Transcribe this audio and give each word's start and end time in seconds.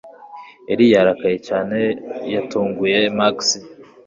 Ellie 0.71 0.93
yarakaye 0.95 1.37
cyane 1.47 1.77
yatunguye 2.33 2.99
Max 3.17 3.37